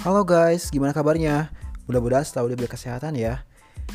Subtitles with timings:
[0.00, 1.52] Halo guys, gimana kabarnya?
[1.84, 3.44] Mudah-mudahan selalu diberi kesehatan ya.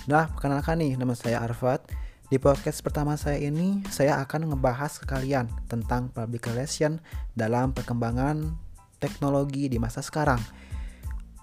[0.05, 1.81] Nah, perkenalkan nih, nama saya Arfat.
[2.29, 7.01] Di podcast pertama saya ini, saya akan ngebahas ke kalian tentang public relation
[7.33, 8.53] dalam perkembangan
[9.01, 10.37] teknologi di masa sekarang.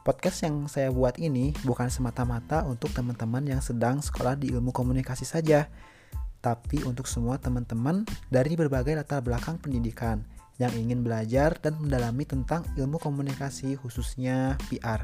[0.07, 5.27] Podcast yang saya buat ini bukan semata-mata untuk teman-teman yang sedang sekolah di ilmu komunikasi
[5.27, 5.67] saja,
[6.39, 10.23] tapi untuk semua teman-teman dari berbagai latar belakang pendidikan
[10.63, 15.03] yang ingin belajar dan mendalami tentang ilmu komunikasi khususnya PR.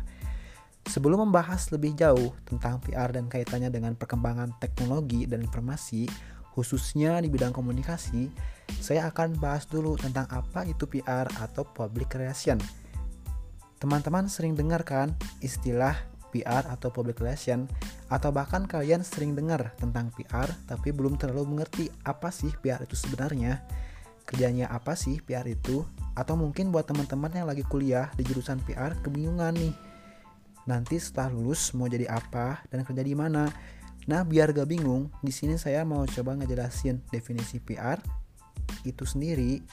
[0.87, 6.09] Sebelum membahas lebih jauh tentang PR dan kaitannya dengan perkembangan teknologi dan informasi,
[6.57, 8.33] khususnya di bidang komunikasi,
[8.81, 12.57] saya akan bahas dulu tentang apa itu PR atau Public Relation.
[13.79, 15.13] Teman-teman sering dengar kan
[15.45, 15.95] istilah
[16.33, 17.69] PR atau Public Relation
[18.09, 22.97] atau bahkan kalian sering dengar tentang PR tapi belum terlalu mengerti apa sih PR itu
[22.97, 23.61] sebenarnya
[24.29, 25.89] kerjanya apa sih PR itu?
[26.13, 29.73] Atau mungkin buat teman-teman yang lagi kuliah di jurusan PR kebingungan nih.
[30.69, 33.49] Nanti setelah lulus mau jadi apa dan kerja di mana?
[34.05, 37.97] Nah biar gak bingung di sini saya mau coba ngejelasin definisi PR
[38.85, 39.65] itu sendiri.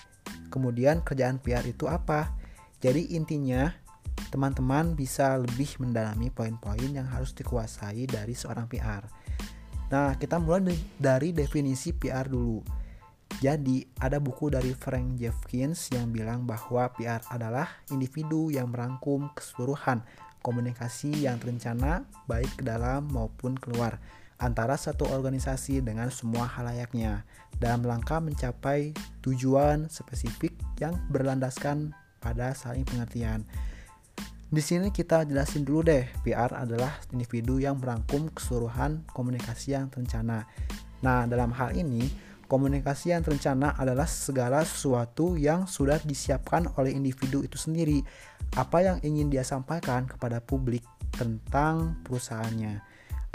[0.48, 2.32] Kemudian kerjaan PR itu apa?
[2.80, 3.68] Jadi intinya
[4.32, 9.04] teman-teman bisa lebih mendalami poin-poin yang harus dikuasai dari seorang PR.
[9.92, 12.85] Nah, kita mulai dari definisi PR dulu.
[13.44, 20.00] Jadi, ada buku dari Frank Jeffkins yang bilang bahwa PR adalah individu yang merangkum keseluruhan
[20.46, 23.98] komunikasi yang terencana baik ke dalam maupun keluar
[24.38, 27.26] antara satu organisasi dengan semua halayaknya
[27.58, 28.92] dalam langkah mencapai
[29.24, 33.48] tujuan spesifik yang berlandaskan pada saling pengertian.
[34.46, 40.46] Di sini kita jelasin dulu deh, PR adalah individu yang merangkum keseluruhan komunikasi yang terencana.
[41.02, 42.06] Nah, dalam hal ini,
[42.46, 48.06] komunikasi yang terencana adalah segala sesuatu yang sudah disiapkan oleh individu itu sendiri.
[48.56, 52.82] Apa yang ingin dia sampaikan kepada publik tentang perusahaannya.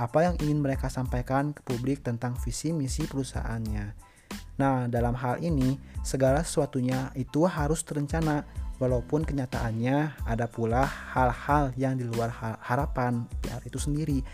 [0.00, 4.10] Apa yang ingin mereka sampaikan ke publik tentang visi misi perusahaannya.
[4.56, 8.44] Nah, dalam hal ini, segala sesuatunya itu harus terencana
[8.80, 12.32] walaupun kenyataannya ada pula hal-hal yang di luar
[12.64, 14.24] harapan PR itu sendiri.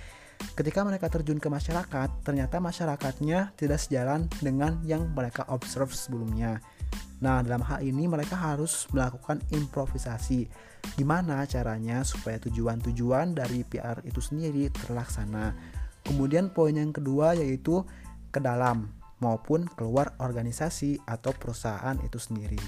[0.57, 6.65] Ketika mereka terjun ke masyarakat, ternyata masyarakatnya tidak sejalan dengan yang mereka observe sebelumnya.
[7.21, 10.49] Nah, dalam hal ini mereka harus melakukan improvisasi.
[10.97, 15.57] Gimana caranya supaya tujuan-tujuan dari PR itu sendiri terlaksana.
[16.05, 17.83] Kemudian poin yang kedua yaitu
[18.29, 22.61] ke dalam maupun keluar organisasi atau perusahaan itu sendiri.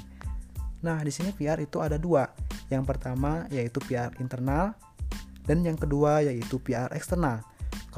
[0.80, 2.24] Nah, di sini PR itu ada dua.
[2.72, 4.72] Yang pertama yaitu PR internal
[5.44, 7.44] dan yang kedua yaitu PR eksternal.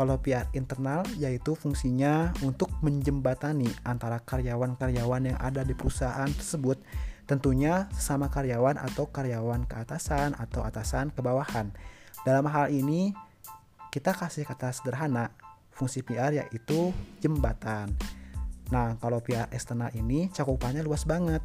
[0.01, 6.81] Kalau PR internal yaitu fungsinya untuk menjembatani antara karyawan-karyawan yang ada di perusahaan tersebut
[7.29, 11.69] tentunya sesama karyawan atau karyawan ke atasan atau atasan ke bawahan.
[12.25, 13.13] Dalam hal ini
[13.93, 15.37] kita kasih kata sederhana
[15.69, 17.93] fungsi PR yaitu jembatan.
[18.73, 21.45] Nah, kalau PR eksternal ini cakupannya luas banget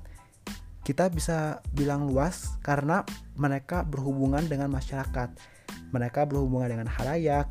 [0.87, 3.03] kita bisa bilang luas karena
[3.35, 5.27] mereka berhubungan dengan masyarakat.
[5.91, 7.49] Mereka berhubungan dengan halayak,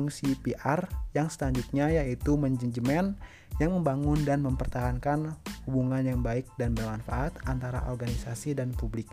[0.00, 3.20] fungsi PR yang selanjutnya yaitu manajemen
[3.60, 5.36] yang membangun dan mempertahankan
[5.68, 9.04] hubungan yang baik dan bermanfaat antara organisasi dan publik.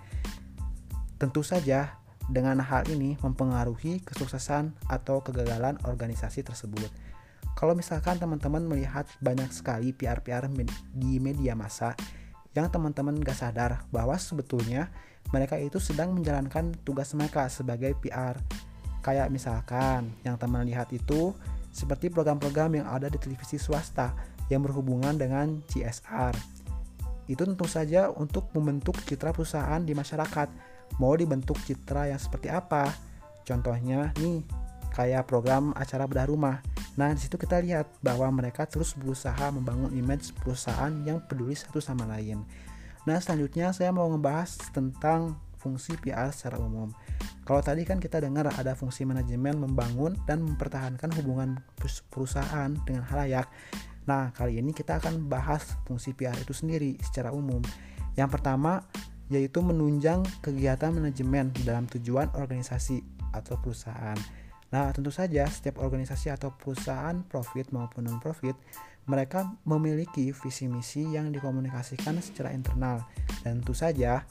[1.19, 1.99] Tentu saja
[2.31, 6.87] dengan hal ini mempengaruhi kesuksesan atau kegagalan organisasi tersebut.
[7.59, 10.47] Kalau misalkan teman-teman melihat banyak sekali PR-PR
[10.95, 11.99] di media massa
[12.55, 14.87] yang teman-teman gak sadar bahwa sebetulnya
[15.35, 18.39] mereka itu sedang menjalankan tugas mereka sebagai PR.
[19.07, 21.31] Kayak misalkan yang teman lihat itu
[21.72, 24.12] seperti program-program yang ada di televisi swasta
[24.51, 26.35] yang berhubungan dengan CSR.
[27.31, 30.51] Itu tentu saja untuk membentuk citra perusahaan di masyarakat.
[31.00, 32.91] Mau dibentuk citra yang seperti apa?
[33.47, 34.44] Contohnya nih,
[34.91, 36.59] kayak program acara bedah rumah
[36.97, 41.78] Nah, di situ kita lihat bahwa mereka terus berusaha membangun image perusahaan yang peduli satu
[41.78, 42.41] sama lain.
[43.05, 46.90] Nah, selanjutnya saya mau ngebahas tentang fungsi PR secara umum.
[47.47, 51.64] Kalau tadi kan kita dengar ada fungsi manajemen membangun dan mempertahankan hubungan
[52.11, 53.47] perusahaan dengan halayak.
[54.03, 57.64] Nah, kali ini kita akan bahas fungsi PR itu sendiri secara umum.
[58.20, 58.84] Yang pertama
[59.32, 62.99] yaitu menunjang kegiatan manajemen dalam tujuan organisasi
[63.32, 64.20] atau perusahaan.
[64.67, 68.59] Nah, tentu saja setiap organisasi atau perusahaan profit maupun non-profit,
[69.08, 73.08] mereka memiliki visi misi yang dikomunikasikan secara internal
[73.47, 74.28] dan tentu saja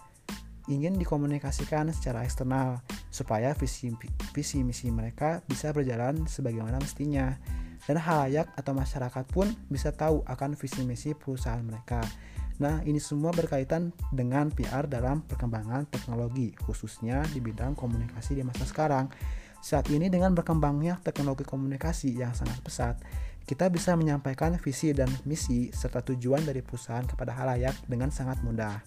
[0.69, 3.93] ingin dikomunikasikan secara eksternal supaya visi
[4.35, 7.35] visi misi mereka bisa berjalan sebagaimana mestinya
[7.87, 12.03] dan halayak atau masyarakat pun bisa tahu akan visi misi perusahaan mereka.
[12.56, 18.64] Nah, ini semua berkaitan dengan PR dalam perkembangan teknologi, khususnya di bidang komunikasi di masa
[18.64, 19.12] sekarang.
[19.61, 22.97] Saat ini dengan berkembangnya teknologi komunikasi yang sangat pesat,
[23.44, 28.81] kita bisa menyampaikan visi dan misi serta tujuan dari perusahaan kepada halayak dengan sangat mudah.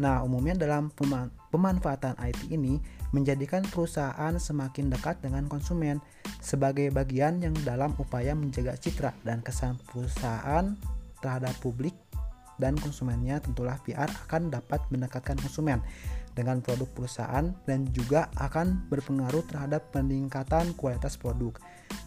[0.00, 0.88] Nah, umumnya dalam
[1.52, 2.80] pemanfaatan IT ini
[3.12, 6.00] menjadikan perusahaan semakin dekat dengan konsumen
[6.40, 10.72] sebagai bagian yang dalam upaya menjaga citra dan kesan perusahaan
[11.20, 11.92] terhadap publik
[12.56, 15.84] dan konsumennya tentulah PR akan dapat mendekatkan konsumen
[16.32, 21.52] dengan produk perusahaan dan juga akan berpengaruh terhadap peningkatan kualitas produk.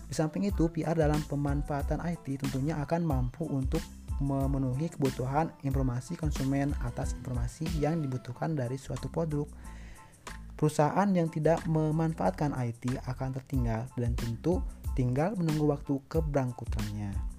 [0.10, 3.82] Di samping itu, PR dalam pemanfaatan IT tentunya akan mampu untuk
[4.22, 9.48] memenuhi kebutuhan informasi konsumen atas informasi yang dibutuhkan dari suatu produk.
[10.54, 14.62] Perusahaan yang tidak memanfaatkan IT akan tertinggal dan tentu
[14.94, 17.34] tinggal menunggu waktu keberangkutannya.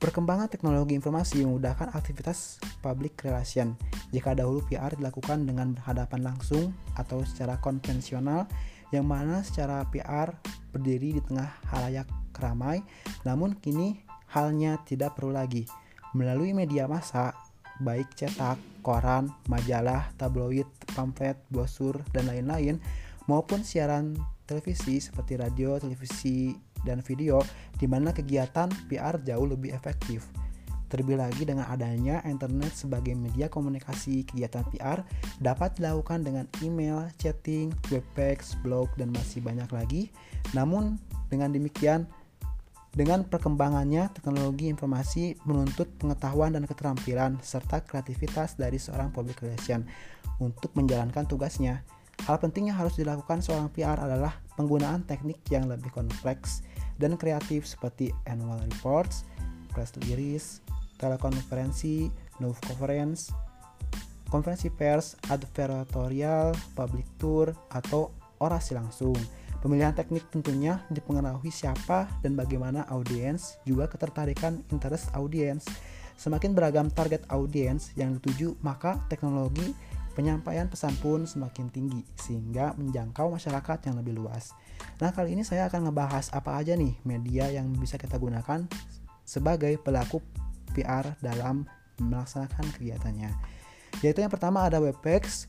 [0.00, 3.72] Perkembangan teknologi informasi memudahkan aktivitas public relation.
[4.12, 8.44] Jika dahulu PR dilakukan dengan berhadapan langsung atau secara konvensional,
[8.92, 10.36] yang mana secara PR
[10.76, 12.04] berdiri di tengah halayak
[12.38, 12.82] ramai,
[13.22, 15.66] namun kini halnya tidak perlu lagi.
[16.14, 17.34] Melalui media massa,
[17.82, 22.78] baik cetak, koran, majalah, tabloid, pamflet, brosur, dan lain-lain,
[23.26, 24.14] maupun siaran
[24.46, 26.54] televisi seperti radio, televisi,
[26.84, 27.40] dan video
[27.80, 30.28] di mana kegiatan PR jauh lebih efektif.
[30.92, 35.02] Terlebih lagi dengan adanya internet sebagai media komunikasi, kegiatan PR
[35.42, 40.02] dapat dilakukan dengan email, chatting, webpage, blog, dan masih banyak lagi.
[40.54, 41.00] Namun
[41.32, 42.06] dengan demikian,
[42.94, 49.82] dengan perkembangannya teknologi informasi menuntut pengetahuan dan keterampilan serta kreativitas dari seorang public relation
[50.38, 51.82] untuk menjalankan tugasnya.
[52.22, 56.62] Hal penting yang harus dilakukan seorang PR adalah penggunaan teknik yang lebih kompleks
[57.02, 59.26] dan kreatif seperti annual reports,
[59.74, 60.62] press release,
[61.02, 62.06] telekonferensi,
[62.38, 63.34] news conference,
[64.30, 69.18] konferensi pers, advertorial, public tour, atau orasi langsung.
[69.64, 75.64] Pemilihan teknik tentunya dipengaruhi siapa dan bagaimana audiens, juga ketertarikan interest audiens.
[76.20, 79.72] Semakin beragam target audiens yang dituju, maka teknologi
[80.12, 84.52] penyampaian pesan pun semakin tinggi sehingga menjangkau masyarakat yang lebih luas.
[85.00, 88.68] Nah, kali ini saya akan ngebahas apa aja nih media yang bisa kita gunakan
[89.24, 90.20] sebagai pelaku
[90.76, 91.64] PR dalam
[92.04, 93.32] melaksanakan kegiatannya.
[94.04, 95.48] Yaitu yang pertama ada webpage.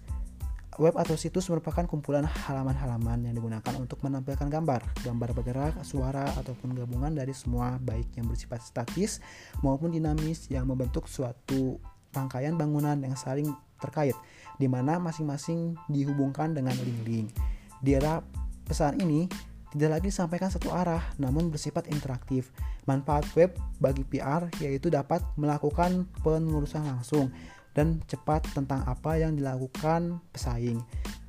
[0.75, 6.75] Web atau situs merupakan kumpulan halaman-halaman yang digunakan untuk menampilkan gambar, gambar bergerak, suara, ataupun
[6.75, 9.24] gabungan dari semua baik yang bersifat statis
[9.63, 11.80] maupun dinamis yang membentuk suatu
[12.12, 14.19] rangkaian bangunan yang saling terkait,
[14.60, 17.31] di mana masing-masing dihubungkan dengan link-link.
[17.80, 18.19] Di era
[18.68, 19.31] pesan ini
[19.75, 22.51] tidak lagi disampaikan satu arah, namun bersifat interaktif.
[22.83, 27.31] Manfaat web bagi PR yaitu dapat melakukan pengurusan langsung
[27.75, 30.80] dan cepat tentang apa yang dilakukan pesaing,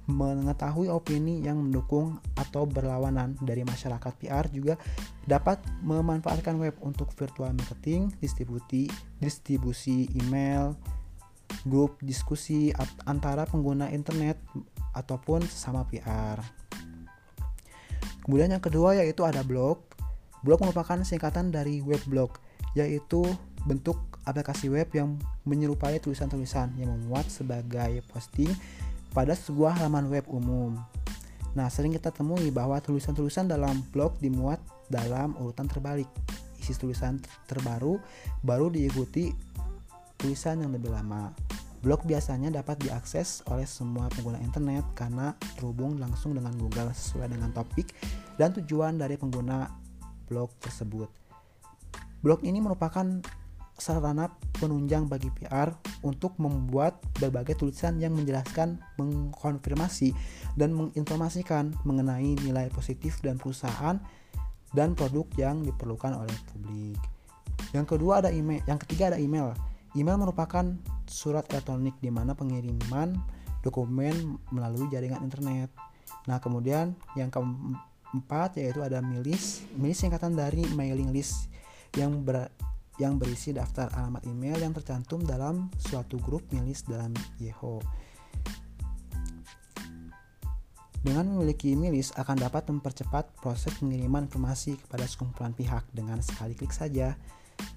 [0.06, 4.78] mengetahui opini yang mendukung atau berlawanan dari masyarakat PR juga
[5.26, 8.86] dapat memanfaatkan web untuk virtual marketing, distribusi,
[9.18, 10.78] distribusi email,
[11.66, 12.70] grup diskusi
[13.10, 14.38] antara pengguna internet
[14.94, 16.38] ataupun sesama PR.
[18.22, 19.82] Kemudian yang kedua yaitu ada blog.
[20.46, 22.38] Blog merupakan singkatan dari web blog,
[22.78, 23.26] yaitu
[23.66, 25.14] bentuk aplikasi web yang
[25.46, 28.50] menyerupai tulisan-tulisan yang memuat sebagai posting
[29.14, 30.76] pada sebuah halaman web umum.
[31.56, 34.60] Nah, sering kita temui bahwa tulisan-tulisan dalam blog dimuat
[34.92, 36.10] dalam urutan terbalik.
[36.60, 37.16] Isi tulisan
[37.48, 37.96] terbaru
[38.44, 39.32] baru diikuti
[40.20, 41.32] tulisan yang lebih lama.
[41.80, 47.54] Blog biasanya dapat diakses oleh semua pengguna internet karena terhubung langsung dengan Google sesuai dengan
[47.54, 47.94] topik
[48.36, 49.70] dan tujuan dari pengguna
[50.26, 51.08] blog tersebut.
[52.20, 53.06] Blog ini merupakan
[53.76, 60.16] sarana penunjang bagi PR untuk membuat berbagai tulisan yang menjelaskan, mengkonfirmasi,
[60.56, 64.00] dan menginformasikan mengenai nilai positif dan perusahaan
[64.72, 66.98] dan produk yang diperlukan oleh publik.
[67.76, 69.52] Yang kedua ada email, yang ketiga ada email.
[69.96, 70.64] Email merupakan
[71.08, 73.16] surat elektronik di mana pengiriman
[73.64, 75.72] dokumen melalui jaringan internet.
[76.28, 79.64] Nah, kemudian yang keempat yaitu ada milis.
[79.74, 81.48] Milis singkatan dari mailing list
[81.96, 82.52] yang ber,
[82.96, 87.80] yang berisi daftar alamat email yang tercantum dalam suatu grup milis dalam Yahoo.
[91.06, 96.74] Dengan memiliki milis akan dapat mempercepat proses pengiriman informasi kepada sekumpulan pihak dengan sekali klik
[96.74, 97.14] saja.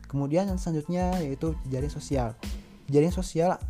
[0.10, 2.34] Kemudian yang selanjutnya yaitu jaring sosial.
[2.90, 3.62] Jaring sosial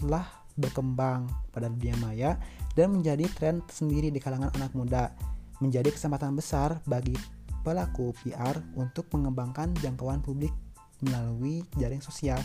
[0.00, 0.24] telah
[0.56, 2.40] berkembang pada dunia maya
[2.72, 5.12] dan menjadi tren sendiri di kalangan anak muda.
[5.60, 7.12] Menjadi kesempatan besar bagi
[7.66, 10.54] pelaku PR untuk mengembangkan jangkauan publik
[11.02, 12.38] melalui jaring sosial.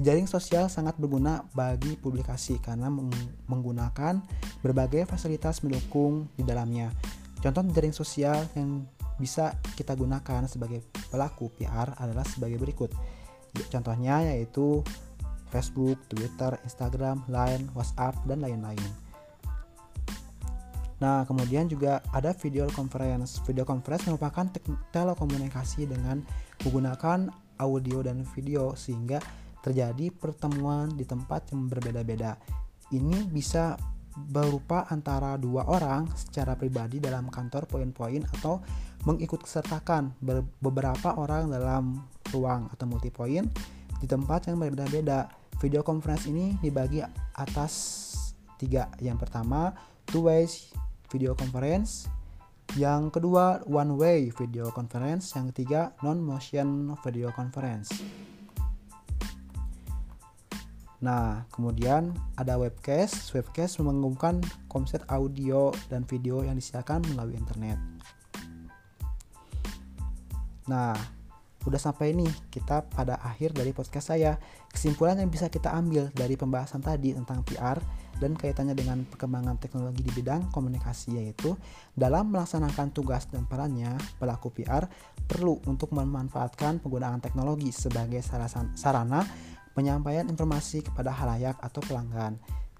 [0.00, 2.88] Jaring sosial sangat berguna bagi publikasi karena
[3.46, 4.24] menggunakan
[4.64, 6.88] berbagai fasilitas mendukung di dalamnya.
[7.44, 8.88] Contoh jaring sosial yang
[9.20, 10.80] bisa kita gunakan sebagai
[11.12, 12.90] pelaku PR adalah sebagai berikut.
[13.68, 14.80] Contohnya yaitu
[15.52, 18.80] Facebook, Twitter, Instagram, Line, WhatsApp, dan lain-lain.
[21.02, 23.42] Nah, kemudian juga ada video conference.
[23.44, 24.48] Video conference merupakan
[24.94, 26.22] telekomunikasi dengan
[26.62, 27.28] menggunakan
[27.60, 29.18] audio dan video sehingga
[29.62, 32.38] terjadi pertemuan di tempat yang berbeda-beda.
[32.92, 33.76] Ini bisa
[34.12, 38.60] berupa antara dua orang secara pribadi dalam kantor poin-poin atau
[39.08, 40.12] mengikut sertakan
[40.60, 43.48] beberapa orang dalam ruang atau multi point
[43.98, 46.98] di tempat yang berbeda-beda Video conference ini dibagi
[47.38, 47.72] atas
[48.58, 48.90] tiga.
[48.98, 49.70] Yang pertama,
[50.10, 50.74] two ways
[51.06, 52.10] video conference.
[52.72, 55.36] Yang kedua, one way video conference.
[55.36, 57.92] Yang ketiga, non motion video conference.
[61.04, 63.36] Nah, kemudian ada webcast.
[63.36, 64.40] Webcast menggabungkan
[64.72, 67.76] konsep audio dan video yang disiarkan melalui internet.
[70.64, 70.96] Nah,
[71.62, 74.34] udah sampai nih kita pada akhir dari podcast saya.
[74.72, 77.78] Kesimpulan yang bisa kita ambil dari pembahasan tadi tentang PR
[78.18, 81.54] dan kaitannya dengan perkembangan teknologi di bidang komunikasi yaitu
[81.94, 84.86] dalam melaksanakan tugas dan perannya pelaku PR
[85.26, 88.22] perlu untuk memanfaatkan penggunaan teknologi sebagai
[88.74, 89.22] sarana
[89.72, 92.36] penyampaian informasi kepada halayak atau pelanggan.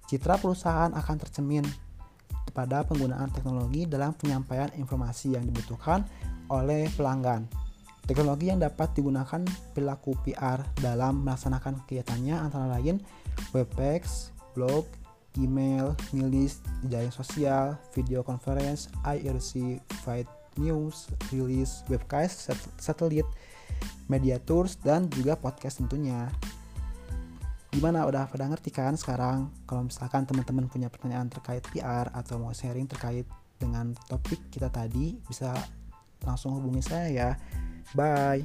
[0.07, 1.65] Citra perusahaan akan tercemin
[2.53, 6.05] pada penggunaan teknologi dalam penyampaian informasi yang dibutuhkan
[6.51, 7.62] oleh pelanggan.
[8.03, 9.39] Teknologi yang dapat digunakan
[9.71, 12.99] pelaku PR dalam melaksanakan kegiatannya antara lain
[13.55, 14.83] webpage, blog,
[15.39, 20.27] email, list, jaring sosial, video conference, IRC, fight
[20.59, 23.25] news, release, webcast, satelit,
[24.11, 26.27] media tours, dan juga podcast tentunya.
[27.73, 32.53] Gimana udah pada ngerti kan sekarang kalau misalkan teman-teman punya pertanyaan terkait PR atau mau
[32.53, 33.25] sharing terkait
[33.57, 35.55] dengan topik kita tadi bisa
[36.21, 37.29] langsung hubungi saya ya.
[37.93, 38.43] Bye.